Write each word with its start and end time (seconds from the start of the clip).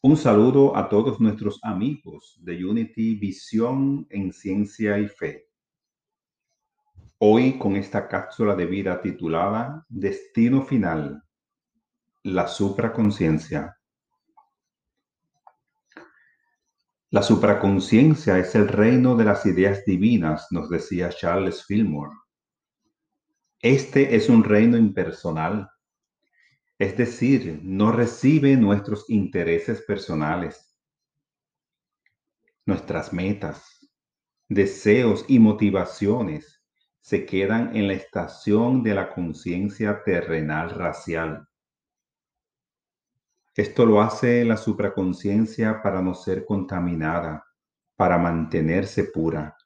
Un 0.00 0.16
saludo 0.16 0.76
a 0.76 0.88
todos 0.88 1.18
nuestros 1.18 1.58
amigos 1.64 2.38
de 2.40 2.64
Unity 2.64 3.16
Visión 3.16 4.06
en 4.10 4.32
Ciencia 4.32 4.96
y 4.96 5.08
Fe. 5.08 5.48
Hoy 7.18 7.58
con 7.58 7.74
esta 7.74 8.06
cápsula 8.06 8.54
de 8.54 8.66
vida 8.66 9.02
titulada 9.02 9.84
Destino 9.88 10.62
Final, 10.62 11.24
la 12.22 12.46
supraconciencia. 12.46 13.76
La 17.10 17.24
supraconciencia 17.24 18.38
es 18.38 18.54
el 18.54 18.68
reino 18.68 19.16
de 19.16 19.24
las 19.24 19.44
ideas 19.46 19.84
divinas, 19.84 20.46
nos 20.52 20.70
decía 20.70 21.08
Charles 21.08 21.64
Fillmore. 21.64 22.14
Este 23.60 24.14
es 24.14 24.28
un 24.28 24.44
reino 24.44 24.76
impersonal, 24.76 25.68
es 26.78 26.96
decir, 26.96 27.60
no 27.64 27.90
recibe 27.90 28.56
nuestros 28.56 29.10
intereses 29.10 29.82
personales, 29.82 30.76
nuestras 32.64 33.12
metas, 33.12 33.90
deseos 34.48 35.24
y 35.26 35.40
motivaciones 35.40 36.62
se 37.00 37.26
quedan 37.26 37.74
en 37.74 37.88
la 37.88 37.94
estación 37.94 38.82
de 38.82 38.94
la 38.94 39.12
conciencia 39.12 40.02
terrenal 40.04 40.70
racial. 40.70 41.48
Esto 43.56 43.84
lo 43.84 44.00
hace 44.00 44.44
la 44.44 44.56
supraconciencia 44.56 45.82
para 45.82 46.00
no 46.00 46.14
ser 46.14 46.44
contaminada, 46.44 47.44
para 47.96 48.18
mantenerse 48.18 49.04
pura. 49.04 49.56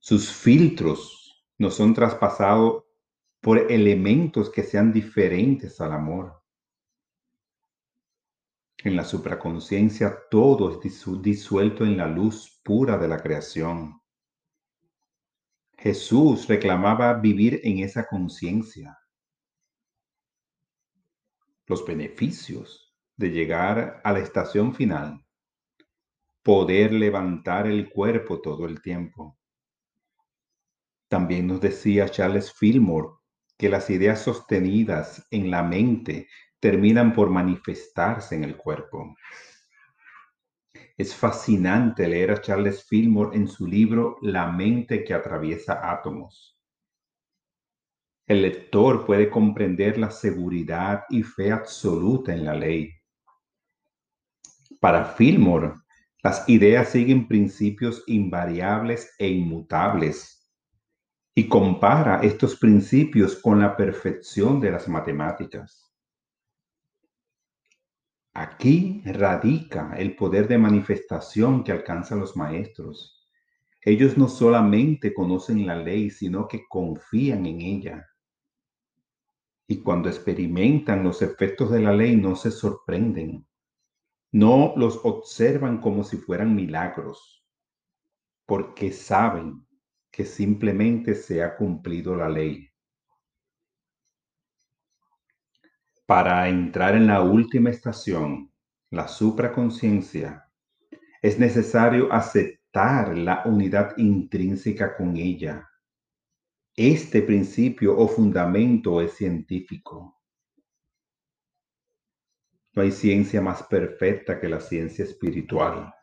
Sus 0.00 0.32
filtros 0.32 1.44
no 1.58 1.70
son 1.70 1.94
traspasados 1.94 2.84
por 3.42 3.58
elementos 3.72 4.48
que 4.50 4.62
sean 4.62 4.92
diferentes 4.92 5.80
al 5.80 5.92
amor. 5.92 6.40
En 8.78 8.94
la 8.94 9.04
supraconciencia 9.04 10.16
todo 10.30 10.70
es 10.70 10.80
disuelto 11.20 11.84
en 11.84 11.96
la 11.96 12.06
luz 12.06 12.60
pura 12.62 12.96
de 12.96 13.08
la 13.08 13.20
creación. 13.20 14.00
Jesús 15.76 16.46
reclamaba 16.46 17.14
vivir 17.14 17.60
en 17.64 17.80
esa 17.80 18.06
conciencia. 18.06 18.96
Los 21.66 21.84
beneficios 21.84 22.94
de 23.16 23.30
llegar 23.30 24.00
a 24.04 24.12
la 24.12 24.20
estación 24.20 24.72
final. 24.72 25.26
Poder 26.44 26.92
levantar 26.92 27.66
el 27.66 27.90
cuerpo 27.90 28.40
todo 28.40 28.66
el 28.66 28.80
tiempo. 28.80 29.36
También 31.08 31.48
nos 31.48 31.60
decía 31.60 32.08
Charles 32.08 32.52
Fillmore 32.52 33.21
que 33.62 33.68
las 33.68 33.88
ideas 33.90 34.20
sostenidas 34.20 35.24
en 35.30 35.48
la 35.48 35.62
mente 35.62 36.26
terminan 36.58 37.12
por 37.12 37.30
manifestarse 37.30 38.34
en 38.34 38.42
el 38.42 38.56
cuerpo. 38.56 39.14
Es 40.98 41.14
fascinante 41.14 42.08
leer 42.08 42.32
a 42.32 42.40
Charles 42.40 42.84
Fillmore 42.88 43.36
en 43.36 43.46
su 43.46 43.68
libro 43.68 44.16
La 44.20 44.50
mente 44.50 45.04
que 45.04 45.14
atraviesa 45.14 45.92
átomos. 45.92 46.58
El 48.26 48.42
lector 48.42 49.06
puede 49.06 49.30
comprender 49.30 49.96
la 49.96 50.10
seguridad 50.10 51.04
y 51.08 51.22
fe 51.22 51.52
absoluta 51.52 52.34
en 52.34 52.44
la 52.44 52.54
ley. 52.54 52.90
Para 54.80 55.04
Fillmore, 55.04 55.74
las 56.24 56.48
ideas 56.48 56.88
siguen 56.88 57.28
principios 57.28 58.02
invariables 58.08 59.14
e 59.20 59.28
inmutables 59.28 60.41
y 61.34 61.48
compara 61.48 62.20
estos 62.22 62.56
principios 62.56 63.36
con 63.36 63.60
la 63.60 63.76
perfección 63.76 64.60
de 64.60 64.70
las 64.70 64.88
matemáticas. 64.88 65.90
Aquí 68.34 69.02
radica 69.04 69.94
el 69.96 70.14
poder 70.16 70.48
de 70.48 70.58
manifestación 70.58 71.64
que 71.64 71.72
alcanzan 71.72 72.20
los 72.20 72.36
maestros. 72.36 73.28
Ellos 73.80 74.16
no 74.16 74.28
solamente 74.28 75.12
conocen 75.12 75.66
la 75.66 75.76
ley, 75.76 76.10
sino 76.10 76.48
que 76.48 76.66
confían 76.68 77.46
en 77.46 77.60
ella. 77.60 78.08
Y 79.66 79.82
cuando 79.82 80.08
experimentan 80.08 81.02
los 81.02 81.20
efectos 81.22 81.70
de 81.70 81.80
la 81.80 81.92
ley 81.92 82.16
no 82.16 82.36
se 82.36 82.50
sorprenden. 82.50 83.46
No 84.30 84.72
los 84.76 85.00
observan 85.04 85.78
como 85.78 86.04
si 86.04 86.16
fueran 86.16 86.54
milagros, 86.54 87.44
porque 88.46 88.92
saben 88.92 89.66
que 90.12 90.26
simplemente 90.26 91.14
se 91.14 91.42
ha 91.42 91.56
cumplido 91.56 92.14
la 92.14 92.28
ley. 92.28 92.68
Para 96.04 96.46
entrar 96.48 96.94
en 96.94 97.06
la 97.06 97.22
última 97.22 97.70
estación, 97.70 98.52
la 98.90 99.08
supraconciencia, 99.08 100.46
es 101.22 101.38
necesario 101.38 102.12
aceptar 102.12 103.16
la 103.16 103.42
unidad 103.46 103.96
intrínseca 103.96 104.94
con 104.94 105.16
ella. 105.16 105.66
Este 106.76 107.22
principio 107.22 107.96
o 107.96 108.06
fundamento 108.06 109.00
es 109.00 109.14
científico. 109.14 110.20
No 112.74 112.82
hay 112.82 112.90
ciencia 112.90 113.40
más 113.40 113.62
perfecta 113.62 114.38
que 114.38 114.48
la 114.48 114.60
ciencia 114.60 115.04
espiritual. 115.04 115.94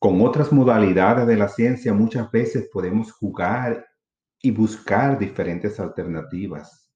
Con 0.00 0.22
otras 0.22 0.50
modalidades 0.50 1.26
de 1.26 1.36
la 1.36 1.46
ciencia 1.46 1.92
muchas 1.92 2.30
veces 2.30 2.70
podemos 2.72 3.12
jugar 3.12 3.86
y 4.40 4.50
buscar 4.50 5.18
diferentes 5.18 5.78
alternativas. 5.78 6.90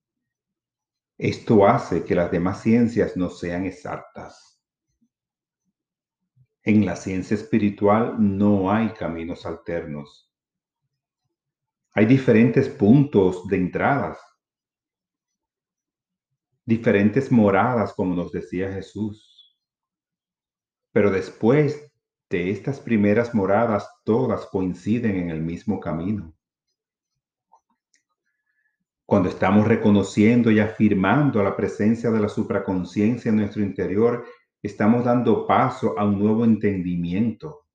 Esto 1.18 1.66
hace 1.66 2.02
que 2.02 2.14
las 2.14 2.30
demás 2.30 2.62
ciencias 2.62 3.14
no 3.14 3.28
sean 3.28 3.66
exactas. 3.66 4.58
En 6.62 6.86
la 6.86 6.96
ciencia 6.96 7.34
espiritual 7.34 8.16
no 8.18 8.72
hay 8.72 8.88
caminos 8.94 9.44
alternos. 9.44 10.34
Hay 11.92 12.06
diferentes 12.06 12.70
puntos 12.70 13.46
de 13.48 13.56
entradas, 13.58 14.18
diferentes 16.64 17.30
moradas, 17.30 17.92
como 17.92 18.14
nos 18.14 18.32
decía 18.32 18.72
Jesús. 18.72 19.58
Pero 20.90 21.10
después 21.10 21.93
de 22.30 22.50
estas 22.50 22.80
primeras 22.80 23.34
moradas 23.34 23.88
todas 24.04 24.46
coinciden 24.46 25.16
en 25.16 25.30
el 25.30 25.42
mismo 25.42 25.80
camino. 25.80 26.34
Cuando 29.06 29.28
estamos 29.28 29.68
reconociendo 29.68 30.50
y 30.50 30.60
afirmando 30.60 31.42
la 31.42 31.54
presencia 31.56 32.10
de 32.10 32.20
la 32.20 32.28
supraconciencia 32.28 33.28
en 33.28 33.36
nuestro 33.36 33.62
interior, 33.62 34.24
estamos 34.62 35.04
dando 35.04 35.46
paso 35.46 35.98
a 35.98 36.04
un 36.04 36.18
nuevo 36.18 36.44
entendimiento. 36.44 37.66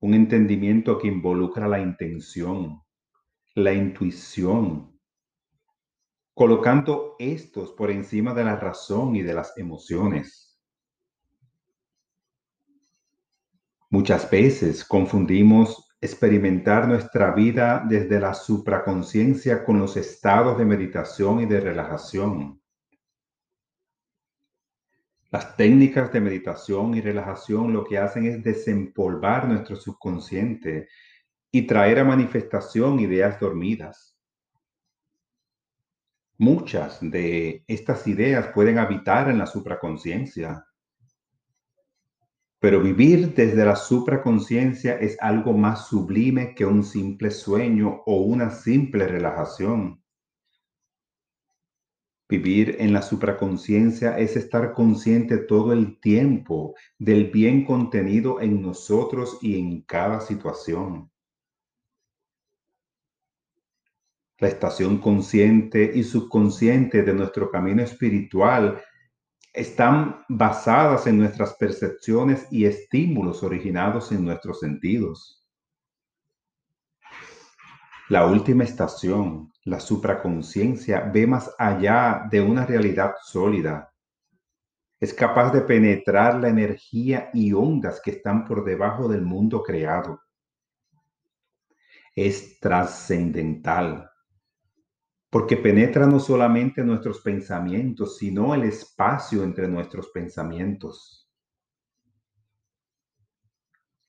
Un 0.00 0.14
entendimiento 0.14 0.98
que 0.98 1.08
involucra 1.08 1.68
la 1.68 1.80
intención, 1.80 2.82
la 3.54 3.72
intuición, 3.72 4.98
colocando 6.34 7.16
estos 7.18 7.72
por 7.72 7.90
encima 7.90 8.34
de 8.34 8.44
la 8.44 8.56
razón 8.56 9.16
y 9.16 9.22
de 9.22 9.34
las 9.34 9.56
emociones. 9.58 10.47
Muchas 13.90 14.30
veces 14.30 14.84
confundimos 14.84 15.88
experimentar 16.00 16.86
nuestra 16.86 17.32
vida 17.32 17.84
desde 17.88 18.20
la 18.20 18.34
supraconciencia 18.34 19.64
con 19.64 19.78
los 19.78 19.96
estados 19.96 20.58
de 20.58 20.64
meditación 20.66 21.40
y 21.40 21.46
de 21.46 21.60
relajación. 21.60 22.60
Las 25.30 25.56
técnicas 25.56 26.12
de 26.12 26.20
meditación 26.20 26.94
y 26.94 27.00
relajación 27.00 27.72
lo 27.72 27.84
que 27.84 27.98
hacen 27.98 28.26
es 28.26 28.42
desempolvar 28.42 29.48
nuestro 29.48 29.76
subconsciente 29.76 30.88
y 31.50 31.62
traer 31.66 31.98
a 31.98 32.04
manifestación 32.04 33.00
ideas 33.00 33.40
dormidas. 33.40 34.18
Muchas 36.38 36.98
de 37.00 37.64
estas 37.66 38.06
ideas 38.06 38.48
pueden 38.54 38.78
habitar 38.78 39.28
en 39.28 39.38
la 39.38 39.46
supraconciencia, 39.46 40.67
pero 42.60 42.80
vivir 42.80 43.34
desde 43.34 43.64
la 43.64 43.76
supraconciencia 43.76 44.98
es 44.98 45.16
algo 45.20 45.52
más 45.52 45.86
sublime 45.86 46.54
que 46.54 46.66
un 46.66 46.82
simple 46.82 47.30
sueño 47.30 48.02
o 48.04 48.22
una 48.22 48.50
simple 48.50 49.06
relajación. 49.06 50.02
Vivir 52.28 52.76
en 52.78 52.92
la 52.92 53.00
supraconciencia 53.00 54.18
es 54.18 54.36
estar 54.36 54.74
consciente 54.74 55.38
todo 55.38 55.72
el 55.72 55.98
tiempo 55.98 56.74
del 56.98 57.30
bien 57.30 57.64
contenido 57.64 58.40
en 58.40 58.60
nosotros 58.60 59.38
y 59.40 59.58
en 59.58 59.82
cada 59.82 60.20
situación. 60.20 61.10
La 64.40 64.48
estación 64.48 64.98
consciente 64.98 65.90
y 65.94 66.02
subconsciente 66.02 67.02
de 67.02 67.14
nuestro 67.14 67.50
camino 67.50 67.82
espiritual 67.82 68.82
están 69.58 70.24
basadas 70.28 71.08
en 71.08 71.18
nuestras 71.18 71.54
percepciones 71.54 72.46
y 72.50 72.64
estímulos 72.64 73.42
originados 73.42 74.12
en 74.12 74.24
nuestros 74.24 74.60
sentidos. 74.60 75.44
La 78.08 78.26
última 78.26 78.62
estación, 78.62 79.52
la 79.64 79.80
supraconciencia, 79.80 81.00
ve 81.12 81.26
más 81.26 81.52
allá 81.58 82.26
de 82.30 82.40
una 82.40 82.64
realidad 82.64 83.14
sólida. 83.20 83.92
Es 85.00 85.12
capaz 85.12 85.52
de 85.52 85.62
penetrar 85.62 86.36
la 86.36 86.48
energía 86.48 87.28
y 87.34 87.52
ondas 87.52 88.00
que 88.00 88.12
están 88.12 88.44
por 88.44 88.64
debajo 88.64 89.08
del 89.08 89.22
mundo 89.22 89.62
creado. 89.62 90.20
Es 92.14 92.60
trascendental 92.60 94.07
porque 95.30 95.56
penetra 95.56 96.06
no 96.06 96.20
solamente 96.20 96.82
nuestros 96.82 97.20
pensamientos, 97.20 98.16
sino 98.16 98.54
el 98.54 98.64
espacio 98.64 99.42
entre 99.42 99.68
nuestros 99.68 100.08
pensamientos. 100.08 101.28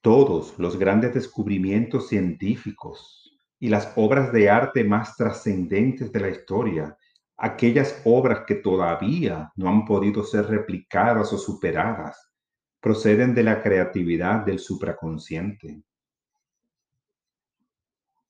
Todos 0.01 0.57
los 0.57 0.79
grandes 0.79 1.13
descubrimientos 1.13 2.07
científicos 2.07 3.37
y 3.59 3.67
las 3.67 3.91
obras 3.97 4.31
de 4.31 4.49
arte 4.49 4.85
más 4.85 5.17
trascendentes 5.17 6.09
de 6.13 6.19
la 6.21 6.29
historia, 6.29 6.97
aquellas 7.35 8.01
obras 8.05 8.43
que 8.47 8.55
todavía 8.55 9.51
no 9.57 9.67
han 9.67 9.85
podido 9.85 10.23
ser 10.23 10.45
replicadas 10.45 11.33
o 11.33 11.37
superadas, 11.37 12.31
proceden 12.79 13.35
de 13.35 13.43
la 13.43 13.61
creatividad 13.61 14.45
del 14.45 14.59
supraconsciente. 14.59 15.83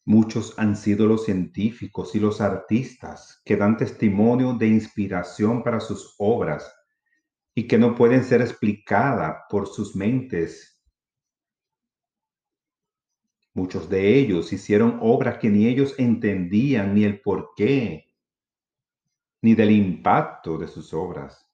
Muchos 0.09 0.57
han 0.57 0.75
sido 0.75 1.05
los 1.05 1.25
científicos 1.25 2.15
y 2.15 2.19
los 2.19 2.41
artistas 2.41 3.43
que 3.45 3.55
dan 3.55 3.77
testimonio 3.77 4.55
de 4.55 4.65
inspiración 4.65 5.61
para 5.61 5.79
sus 5.79 6.15
obras 6.17 6.75
y 7.53 7.67
que 7.67 7.77
no 7.77 7.93
pueden 7.93 8.23
ser 8.23 8.41
explicadas 8.41 9.43
por 9.51 9.67
sus 9.67 9.95
mentes. 9.95 10.81
Muchos 13.53 13.87
de 13.87 14.15
ellos 14.17 14.51
hicieron 14.51 14.97
obras 14.99 15.37
que 15.37 15.51
ni 15.51 15.67
ellos 15.67 15.93
entendían 15.99 16.95
ni 16.95 17.03
el 17.03 17.21
porqué, 17.21 18.11
ni 19.43 19.53
del 19.53 19.69
impacto 19.69 20.57
de 20.57 20.67
sus 20.67 20.91
obras. 20.91 21.47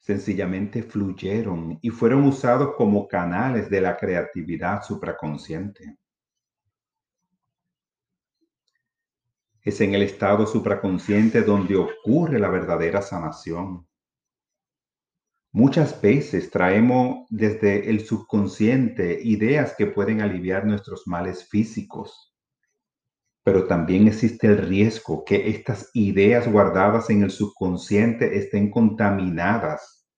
Sencillamente 0.00 0.82
fluyeron 0.82 1.78
y 1.80 1.90
fueron 1.90 2.24
usados 2.24 2.74
como 2.76 3.06
canales 3.06 3.70
de 3.70 3.80
la 3.80 3.96
creatividad 3.96 4.82
supraconsciente. 4.82 5.98
Es 9.64 9.80
en 9.80 9.94
el 9.94 10.02
estado 10.02 10.46
supraconsciente 10.46 11.40
donde 11.40 11.74
ocurre 11.74 12.38
la 12.38 12.48
verdadera 12.48 13.00
sanación. 13.00 13.88
Muchas 15.52 16.00
veces 16.02 16.50
traemos 16.50 17.26
desde 17.30 17.88
el 17.88 18.04
subconsciente 18.04 19.20
ideas 19.22 19.74
que 19.76 19.86
pueden 19.86 20.20
aliviar 20.20 20.66
nuestros 20.66 21.06
males 21.06 21.48
físicos, 21.48 22.34
pero 23.44 23.66
también 23.66 24.08
existe 24.08 24.48
el 24.48 24.58
riesgo 24.58 25.24
que 25.24 25.48
estas 25.48 25.90
ideas 25.94 26.50
guardadas 26.50 27.08
en 27.08 27.22
el 27.22 27.30
subconsciente 27.30 28.36
estén 28.36 28.70
contaminadas, 28.70 30.10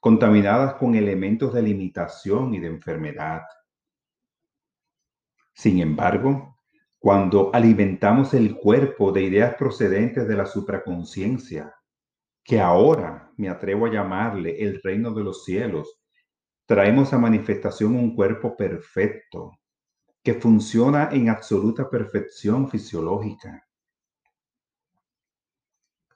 contaminadas 0.00 0.74
con 0.74 0.94
elementos 0.94 1.54
de 1.54 1.62
limitación 1.62 2.54
y 2.54 2.60
de 2.60 2.68
enfermedad. 2.68 3.42
Sin 5.54 5.80
embargo, 5.80 6.57
cuando 6.98 7.54
alimentamos 7.54 8.34
el 8.34 8.56
cuerpo 8.56 9.12
de 9.12 9.22
ideas 9.22 9.54
procedentes 9.54 10.26
de 10.26 10.36
la 10.36 10.46
supraconciencia, 10.46 11.72
que 12.42 12.60
ahora 12.60 13.32
me 13.36 13.48
atrevo 13.48 13.86
a 13.86 13.90
llamarle 13.90 14.60
el 14.60 14.80
reino 14.82 15.12
de 15.12 15.22
los 15.22 15.44
cielos, 15.44 16.00
traemos 16.66 17.12
a 17.12 17.18
manifestación 17.18 17.94
un 17.94 18.16
cuerpo 18.16 18.56
perfecto, 18.56 19.52
que 20.24 20.34
funciona 20.34 21.10
en 21.12 21.28
absoluta 21.28 21.88
perfección 21.88 22.68
fisiológica. 22.68 23.64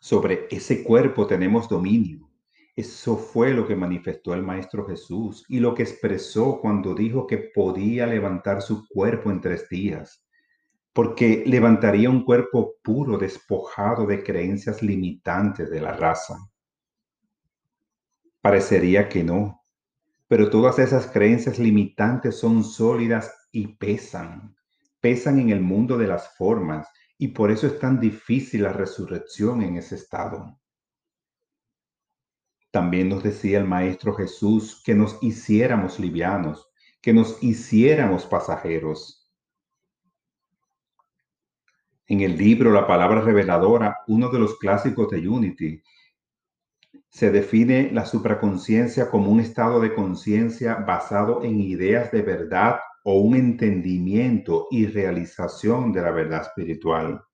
Sobre 0.00 0.48
ese 0.50 0.82
cuerpo 0.82 1.28
tenemos 1.28 1.68
dominio. 1.68 2.28
Eso 2.74 3.16
fue 3.16 3.52
lo 3.52 3.68
que 3.68 3.76
manifestó 3.76 4.34
el 4.34 4.42
Maestro 4.42 4.84
Jesús 4.86 5.44
y 5.48 5.60
lo 5.60 5.74
que 5.74 5.84
expresó 5.84 6.58
cuando 6.60 6.92
dijo 6.94 7.26
que 7.26 7.38
podía 7.38 8.06
levantar 8.06 8.62
su 8.62 8.88
cuerpo 8.88 9.30
en 9.30 9.40
tres 9.40 9.68
días 9.68 10.21
porque 10.92 11.42
levantaría 11.46 12.10
un 12.10 12.24
cuerpo 12.24 12.74
puro 12.82 13.16
despojado 13.16 14.06
de 14.06 14.22
creencias 14.22 14.82
limitantes 14.82 15.70
de 15.70 15.80
la 15.80 15.92
raza. 15.92 16.36
Parecería 18.40 19.08
que 19.08 19.24
no, 19.24 19.62
pero 20.28 20.50
todas 20.50 20.78
esas 20.78 21.06
creencias 21.06 21.58
limitantes 21.58 22.38
son 22.38 22.64
sólidas 22.64 23.32
y 23.52 23.68
pesan, 23.68 24.56
pesan 25.00 25.38
en 25.38 25.50
el 25.50 25.60
mundo 25.60 25.96
de 25.96 26.06
las 26.06 26.36
formas 26.36 26.88
y 27.18 27.28
por 27.28 27.50
eso 27.50 27.66
es 27.66 27.78
tan 27.78 28.00
difícil 28.00 28.64
la 28.64 28.72
resurrección 28.72 29.62
en 29.62 29.76
ese 29.76 29.94
estado. 29.94 30.58
También 32.70 33.10
nos 33.10 33.22
decía 33.22 33.58
el 33.58 33.66
Maestro 33.66 34.14
Jesús 34.14 34.82
que 34.84 34.94
nos 34.94 35.18
hiciéramos 35.22 36.00
livianos, 36.00 36.68
que 37.02 37.12
nos 37.12 37.42
hiciéramos 37.42 38.24
pasajeros, 38.24 39.21
en 42.12 42.20
el 42.20 42.36
libro 42.36 42.70
La 42.70 42.86
palabra 42.86 43.22
reveladora, 43.22 44.00
uno 44.06 44.28
de 44.28 44.38
los 44.38 44.58
clásicos 44.58 45.08
de 45.08 45.26
Unity, 45.26 45.82
se 47.08 47.30
define 47.30 47.90
la 47.90 48.04
supraconciencia 48.04 49.08
como 49.08 49.30
un 49.30 49.40
estado 49.40 49.80
de 49.80 49.94
conciencia 49.94 50.74
basado 50.74 51.42
en 51.42 51.58
ideas 51.58 52.12
de 52.12 52.20
verdad 52.20 52.80
o 53.02 53.18
un 53.20 53.34
entendimiento 53.34 54.66
y 54.70 54.84
realización 54.88 55.90
de 55.90 56.02
la 56.02 56.10
verdad 56.10 56.42
espiritual. 56.42 57.24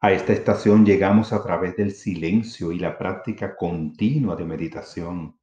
A 0.00 0.12
esta 0.12 0.32
estación 0.32 0.86
llegamos 0.86 1.34
a 1.34 1.42
través 1.42 1.76
del 1.76 1.92
silencio 1.92 2.72
y 2.72 2.78
la 2.78 2.96
práctica 2.96 3.54
continua 3.54 4.36
de 4.36 4.44
meditación. 4.46 5.37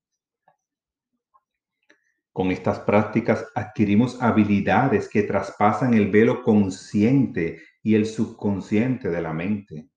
Con 2.35 2.51
estas 2.51 2.79
prácticas 2.81 3.45
adquirimos 3.55 4.21
habilidades 4.21 5.07
que 5.07 5.23
traspasan 5.23 5.93
el 5.93 6.11
velo 6.11 6.43
consciente 6.43 7.61
y 7.81 7.95
el 7.95 8.05
subconsciente 8.05 9.09
de 9.09 9.21
la 9.21 9.31
mente. 9.31 9.87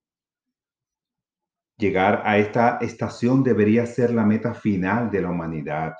Llegar 1.75 2.21
a 2.23 2.37
esta 2.37 2.77
estación 2.79 3.43
debería 3.43 3.85
ser 3.85 4.13
la 4.13 4.23
meta 4.23 4.53
final 4.53 5.11
de 5.11 5.21
la 5.21 5.31
humanidad. 5.31 5.95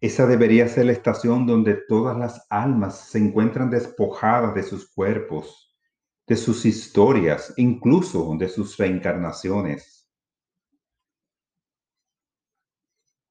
Esa 0.00 0.26
debería 0.26 0.68
ser 0.68 0.86
la 0.86 0.92
estación 0.92 1.46
donde 1.46 1.82
todas 1.86 2.16
las 2.16 2.46
almas 2.48 2.98
se 3.10 3.18
encuentran 3.18 3.68
despojadas 3.68 4.54
de 4.54 4.62
sus 4.62 4.90
cuerpos, 4.90 5.76
de 6.26 6.36
sus 6.36 6.64
historias, 6.64 7.52
incluso 7.58 8.34
de 8.38 8.48
sus 8.48 8.78
reencarnaciones. 8.78 10.03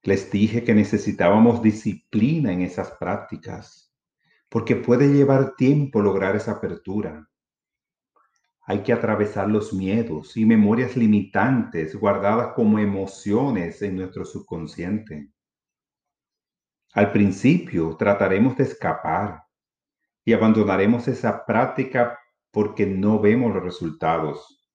Les 0.06 0.30
dije 0.30 0.66
que 0.66 0.76
necesitábamos 0.76 1.62
disciplina 1.62 2.52
en 2.52 2.62
esas 2.62 2.92
prácticas, 2.92 3.96
porque 4.50 4.76
puede 4.76 5.08
llevar 5.08 5.56
tiempo 5.56 6.02
lograr 6.02 6.36
esa 6.36 6.52
apertura. 6.52 7.30
Hay 8.66 8.84
que 8.84 8.92
atravesar 8.92 9.50
los 9.50 9.72
miedos 9.72 10.36
y 10.36 10.46
memorias 10.46 10.98
limitantes 10.98 11.96
guardadas 11.96 12.54
como 12.54 12.80
emociones 12.80 13.82
en 13.82 13.96
nuestro 13.96 14.26
subconsciente. 14.26 15.30
Al 16.94 17.14
principio 17.14 17.96
trataremos 17.96 18.58
de 18.58 18.66
escapar 18.66 19.44
y 20.26 20.34
abandonaremos 20.34 21.08
esa 21.08 21.46
práctica 21.46 22.20
porque 22.52 22.86
no 22.86 23.22
vemos 23.22 23.54
los 23.54 23.64
resultados. 23.64 24.70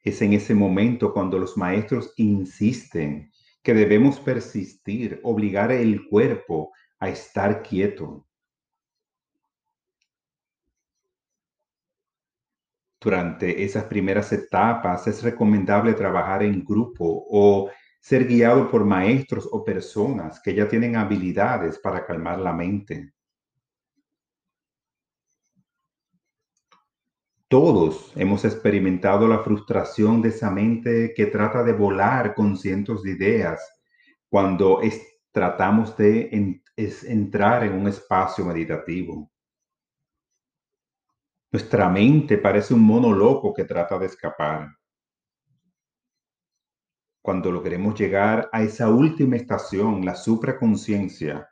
Es 0.00 0.20
en 0.22 0.32
ese 0.32 0.54
momento 0.54 1.12
cuando 1.12 1.38
los 1.38 1.58
maestros 1.58 2.14
insisten 2.16 3.30
que 3.64 3.74
debemos 3.74 4.20
persistir, 4.20 5.20
obligar 5.22 5.72
el 5.72 6.06
cuerpo 6.06 6.72
a 7.00 7.08
estar 7.08 7.62
quieto. 7.62 8.26
Durante 13.00 13.64
esas 13.64 13.84
primeras 13.84 14.32
etapas 14.32 15.06
es 15.06 15.22
recomendable 15.22 15.94
trabajar 15.94 16.42
en 16.42 16.62
grupo 16.62 17.26
o 17.30 17.70
ser 18.00 18.26
guiado 18.26 18.70
por 18.70 18.84
maestros 18.84 19.48
o 19.50 19.64
personas 19.64 20.40
que 20.40 20.54
ya 20.54 20.68
tienen 20.68 20.96
habilidades 20.96 21.78
para 21.78 22.04
calmar 22.04 22.38
la 22.38 22.52
mente. 22.52 23.14
Todos 27.48 28.12
hemos 28.16 28.44
experimentado 28.44 29.28
la 29.28 29.40
frustración 29.40 30.22
de 30.22 30.30
esa 30.30 30.50
mente 30.50 31.12
que 31.14 31.26
trata 31.26 31.62
de 31.62 31.72
volar 31.72 32.34
con 32.34 32.56
cientos 32.56 33.02
de 33.02 33.12
ideas 33.12 33.60
cuando 34.28 34.80
tratamos 35.30 35.96
de 35.96 36.60
entrar 36.76 37.64
en 37.64 37.74
un 37.74 37.88
espacio 37.88 38.44
meditativo. 38.44 39.30
Nuestra 41.52 41.88
mente 41.88 42.38
parece 42.38 42.74
un 42.74 42.82
mono 42.82 43.12
loco 43.12 43.52
que 43.54 43.64
trata 43.64 43.98
de 43.98 44.06
escapar. 44.06 44.74
Cuando 47.22 47.52
logremos 47.52 47.98
llegar 47.98 48.48
a 48.52 48.62
esa 48.62 48.88
última 48.90 49.36
estación, 49.36 50.04
la 50.04 50.16
supraconciencia, 50.16 51.48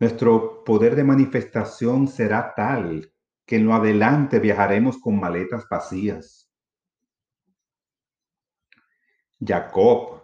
nuestro 0.00 0.64
poder 0.64 0.96
de 0.96 1.04
manifestación 1.04 2.08
será 2.08 2.54
tal 2.54 3.13
que 3.46 3.56
en 3.56 3.66
lo 3.66 3.74
adelante 3.74 4.38
viajaremos 4.38 4.98
con 4.98 5.20
maletas 5.20 5.66
vacías. 5.68 6.50
Jacob, 9.44 10.22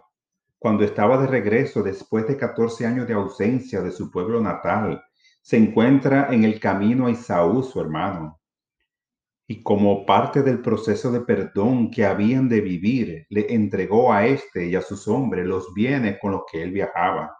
cuando 0.57 0.83
estaba 0.83 1.17
de 1.17 1.27
regreso 1.27 1.83
después 1.83 2.27
de 2.27 2.37
14 2.37 2.85
años 2.85 3.07
de 3.07 3.13
ausencia 3.13 3.81
de 3.81 3.91
su 3.91 4.09
pueblo 4.09 4.41
natal, 4.41 5.03
se 5.41 5.57
encuentra 5.57 6.27
en 6.31 6.43
el 6.43 6.59
camino 6.59 7.07
a 7.07 7.11
Isaú, 7.11 7.63
su 7.63 7.79
hermano. 7.79 8.39
Y 9.47 9.61
como 9.63 10.05
parte 10.05 10.43
del 10.43 10.61
proceso 10.61 11.11
de 11.11 11.21
perdón 11.21 11.91
que 11.91 12.05
habían 12.05 12.47
de 12.47 12.61
vivir, 12.61 13.25
le 13.29 13.53
entregó 13.53 14.13
a 14.13 14.25
este 14.25 14.67
y 14.67 14.75
a 14.75 14.81
sus 14.81 15.07
hombres 15.07 15.45
los 15.45 15.73
bienes 15.73 16.17
con 16.19 16.31
los 16.31 16.43
que 16.49 16.63
él 16.63 16.71
viajaba. 16.71 17.35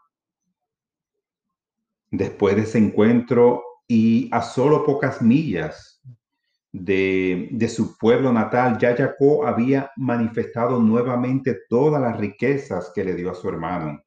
Después 2.10 2.56
de 2.56 2.64
ese 2.64 2.80
encuentro 2.80 3.64
y 3.94 4.30
a 4.32 4.42
solo 4.42 4.86
pocas 4.86 5.22
millas 5.22 6.02
de, 6.72 7.68
su 7.68 7.98
pueblo 7.98 8.32
natal, 8.32 8.78
ya 8.78 8.96
Jacob 8.96 9.46
había 9.46 9.92
manifestado 9.98 10.80
nuevamente 10.80 11.60
todas 11.68 12.02
las 12.02 12.18
riquezas 12.18 12.94
que 12.96 13.04
le 13.04 13.16
dio 13.16 13.30
a 13.30 13.36
su 13.36 13.50
hermano. 13.50 14.02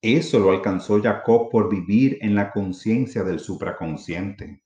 Eso 0.00 0.40
lo 0.40 0.50
alcanzó 0.50 1.00
Jacob 1.00 1.50
por 1.52 1.70
vivir 1.70 2.18
en 2.20 2.34
la 2.34 2.50
conciencia 2.50 3.22
del 3.22 3.38
supraconsciente. 3.38 4.64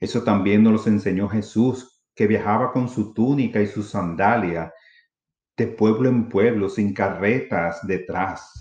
Eso 0.00 0.24
también 0.24 0.64
nos 0.64 0.86
lo 0.86 0.92
enseñó 0.92 1.28
Jesús, 1.28 2.02
que 2.16 2.26
viajaba 2.26 2.72
con 2.72 2.88
su 2.88 3.14
túnica 3.14 3.60
y 3.60 3.68
su 3.68 3.84
sandalia 3.84 4.74
de 5.56 5.68
pueblo 5.68 6.08
en 6.08 6.28
pueblo, 6.28 6.68
sin 6.68 6.92
carretas 6.92 7.86
detrás, 7.86 8.57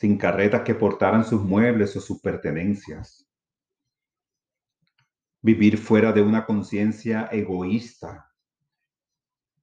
sin 0.00 0.16
carretas 0.16 0.62
que 0.62 0.74
portaran 0.74 1.26
sus 1.26 1.42
muebles 1.42 1.94
o 1.94 2.00
sus 2.00 2.22
pertenencias. 2.22 3.30
Vivir 5.42 5.76
fuera 5.76 6.10
de 6.10 6.22
una 6.22 6.46
conciencia 6.46 7.28
egoísta, 7.30 8.32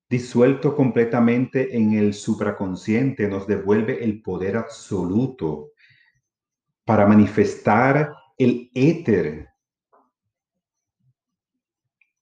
disuelto 0.07 0.75
completamente 0.75 1.75
en 1.75 1.93
el 1.93 2.13
supraconsciente, 2.13 3.27
nos 3.27 3.47
devuelve 3.47 4.03
el 4.03 4.21
poder 4.21 4.57
absoluto 4.57 5.71
para 6.85 7.07
manifestar 7.07 8.13
el 8.37 8.69
éter, 8.75 9.49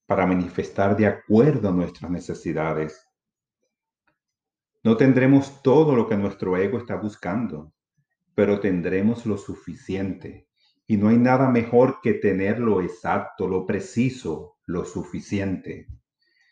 para 0.05 0.25
manifestar 0.25 0.95
de 0.95 1.07
acuerdo 1.07 1.67
a 1.67 1.73
nuestras 1.73 2.09
necesidades. 2.09 3.05
No 4.85 4.95
tendremos 4.95 5.61
todo 5.61 5.97
lo 5.97 6.07
que 6.07 6.15
nuestro 6.15 6.55
ego 6.55 6.77
está 6.77 6.95
buscando, 6.95 7.74
pero 8.35 8.59
tendremos 8.59 9.25
lo 9.25 9.37
suficiente. 9.37 10.47
Y 10.85 10.97
no 10.97 11.07
hay 11.07 11.17
nada 11.17 11.49
mejor 11.49 11.99
que 12.03 12.13
tener 12.13 12.59
lo 12.59 12.81
exacto, 12.81 13.47
lo 13.47 13.65
preciso, 13.65 14.57
lo 14.65 14.85
suficiente. 14.85 15.87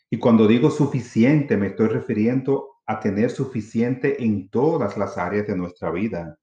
Y 0.10 0.18
cuando 0.18 0.48
digo 0.48 0.72
suficiente, 0.72 1.58
me 1.58 1.68
estoy 1.68 1.90
refiriendo 1.90 2.78
a 2.86 3.00
tener 3.00 3.30
suficiente 3.30 4.24
en 4.24 4.50
todas 4.50 4.98
las 4.98 5.18
áreas 5.18 5.48
de 5.48 5.56
nuestra 5.56 5.92
vida. 5.92 6.40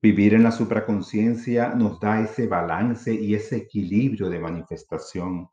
Vivir 0.00 0.34
en 0.34 0.42
la 0.42 0.52
supraconciencia 0.52 1.74
nos 1.74 2.00
da 2.00 2.20
ese 2.20 2.46
balance 2.46 3.12
y 3.14 3.34
ese 3.34 3.56
equilibrio 3.56 4.28
de 4.30 4.40
manifestación. 4.40 5.48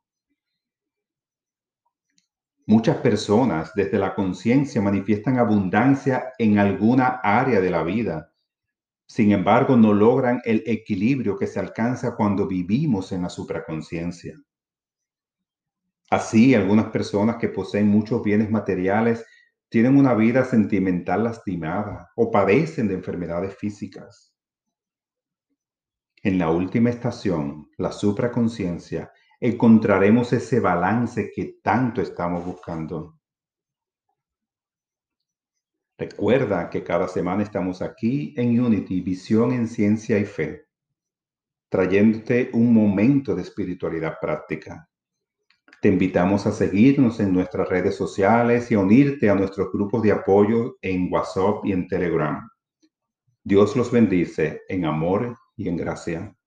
Muchas 2.70 2.98
personas 2.98 3.74
desde 3.74 3.98
la 3.98 4.14
conciencia 4.14 4.80
manifiestan 4.80 5.40
abundancia 5.40 6.34
en 6.38 6.60
alguna 6.60 7.20
área 7.24 7.62
de 7.62 7.72
la 7.72 7.82
vida. 7.82 8.32
Sin 9.08 9.32
embargo, 9.32 9.76
no 9.76 9.92
logran 9.92 10.40
el 10.46 10.62
equilibrio 10.68 11.36
que 11.36 11.48
se 11.48 11.60
alcanza 11.60 12.16
cuando 12.16 12.46
vivimos 12.46 13.12
en 13.12 13.24
la 13.24 13.30
supraconciencia. 13.30 14.36
Así, 16.12 16.54
algunas 16.54 16.92
personas 16.92 17.38
que 17.38 17.50
poseen 17.50 17.88
muchos 17.88 18.22
bienes 18.22 18.52
materiales 18.52 19.26
tienen 19.68 19.98
una 19.98 20.14
vida 20.14 20.46
sentimental 20.46 21.24
lastimada 21.24 22.12
o 22.16 22.30
padecen 22.30 22.88
de 22.88 22.94
enfermedades 22.94 23.56
físicas. 23.58 24.36
En 26.22 26.38
la 26.38 26.52
última 26.52 26.92
estación, 26.92 27.68
la 27.78 27.92
supraconciencia, 27.92 29.12
encontraremos 29.40 30.34
ese 30.34 30.60
balance 30.60 31.32
que 31.34 31.60
tanto 31.64 32.02
estamos 32.02 32.46
buscando. 32.46 33.20
Recuerda 35.98 36.70
que 36.70 36.84
cada 36.84 37.08
semana 37.08 37.44
estamos 37.44 37.82
aquí 37.82 38.34
en 38.38 38.60
Unity, 38.60 39.02
Visión 39.02 39.52
en 39.52 39.68
Ciencia 39.68 40.18
y 40.18 40.26
Fe, 40.26 40.66
trayéndote 41.70 42.50
un 42.54 42.74
momento 42.74 43.36
de 43.36 43.42
espiritualidad 43.42 44.18
práctica. 44.22 44.90
Te 45.82 45.90
invitamos 45.90 46.46
a 46.46 46.52
seguirnos 46.52 47.20
en 47.20 47.34
nuestras 47.34 47.68
redes 47.70 47.96
sociales 47.96 48.70
y 48.72 48.76
a 48.76 48.80
unirte 48.80 49.30
a 49.30 49.36
nuestros 49.36 49.72
grupos 49.72 50.02
de 50.02 50.12
apoyo 50.12 50.78
en 50.82 51.12
WhatsApp 51.12 51.66
y 51.66 51.74
en 51.74 51.88
Telegram. 51.88 52.50
Dios 53.44 53.76
los 53.76 53.92
bendice 53.92 54.62
en 54.68 54.86
amor 54.86 55.38
y 55.56 55.70
en 55.70 55.78
gracia. 55.78 56.39